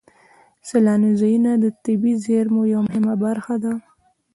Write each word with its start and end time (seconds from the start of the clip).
سیلاني 0.67 1.11
ځایونه 1.19 1.51
د 1.57 1.65
طبیعي 1.83 2.13
زیرمو 2.25 2.61
یوه 2.73 2.83
مهمه 2.87 3.13
برخه 3.23 3.55
ده. 3.63 3.73